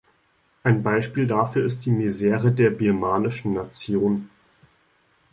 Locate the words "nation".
3.53-4.31